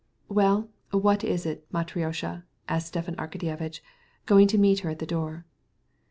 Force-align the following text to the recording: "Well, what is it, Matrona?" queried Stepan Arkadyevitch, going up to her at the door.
"Well, 0.29 0.67
what 0.89 1.23
is 1.23 1.45
it, 1.45 1.67
Matrona?" 1.71 2.43
queried 2.65 2.79
Stepan 2.81 3.15
Arkadyevitch, 3.17 3.81
going 4.25 4.45
up 4.45 4.49
to 4.77 4.83
her 4.85 4.89
at 4.89 4.97
the 4.97 5.05
door. 5.05 5.45